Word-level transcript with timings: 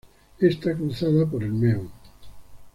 Está 0.39 0.73
cruzada 0.75 1.27
por 1.29 1.43
el 1.43 1.53
Meu. 1.53 1.87